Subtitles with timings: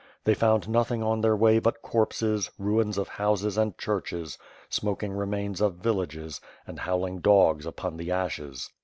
[0.23, 5.61] They found nothing on their way but corpses, ruins of houses and churches, smoking remains
[5.61, 8.71] of villages, and howling dogs upon the ashes.